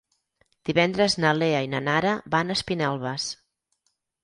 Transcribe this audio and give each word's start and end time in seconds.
Divendres 0.69 1.15
na 1.25 1.33
Lea 1.41 1.59
i 1.67 1.69
na 1.75 1.83
Nara 1.89 2.15
van 2.37 2.51
a 2.55 2.59
Espinelves. 2.59 3.31